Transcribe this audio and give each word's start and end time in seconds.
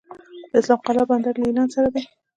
د 0.51 0.53
اسلام 0.61 0.79
قلعه 0.85 1.05
بندر 1.09 1.33
له 1.41 1.45
ایران 1.49 1.67
سره 1.75 1.87
دی 1.95 2.01